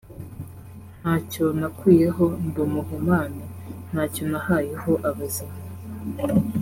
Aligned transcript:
nta 0.99 1.13
cyo 1.31 1.45
nakuyeho 1.59 2.25
ndi 2.45 2.59
umuhumane, 2.67 3.43
nta 3.91 4.03
cyo 4.13 4.23
nahayeho 4.31 4.91
abazimu. 5.09 5.57